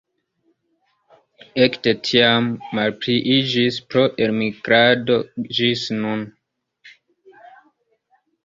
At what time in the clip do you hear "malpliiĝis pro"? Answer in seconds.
2.79-4.07